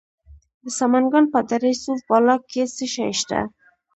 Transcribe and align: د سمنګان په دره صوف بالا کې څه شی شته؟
د 0.63 0.65
سمنګان 0.79 1.25
په 1.33 1.39
دره 1.49 1.71
صوف 1.83 1.99
بالا 2.09 2.35
کې 2.49 2.63
څه 2.75 2.85
شی 2.93 3.11
شته؟ 3.19 3.39